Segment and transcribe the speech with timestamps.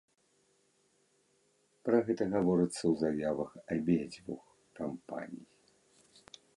[1.89, 4.43] Пра гэта гаворыцца ў заявах абедзвюх
[4.83, 5.45] кампаній.